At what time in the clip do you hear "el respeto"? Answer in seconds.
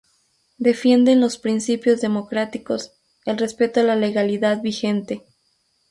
3.23-3.81